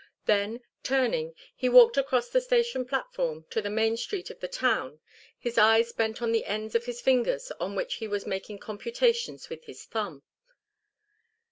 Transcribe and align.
Then, 0.25 0.61
turning, 0.81 1.35
he 1.55 1.69
walked 1.69 1.95
across 1.95 2.27
the 2.27 2.41
station 2.41 2.85
platform 2.85 3.45
to 3.51 3.61
the 3.61 3.69
main 3.69 3.97
street 3.97 4.31
of 4.31 4.39
the 4.39 4.47
town, 4.47 4.99
his 5.37 5.59
eyes 5.59 5.91
bent 5.91 6.23
on 6.23 6.31
the 6.31 6.45
ends 6.45 6.73
of 6.73 6.85
his 6.85 6.99
fingers 6.99 7.51
on 7.59 7.75
which 7.75 7.97
he 7.97 8.07
was 8.07 8.25
making 8.25 8.57
computations 8.57 9.47
with 9.47 9.65
his 9.65 9.85
thumb. 9.85 10.23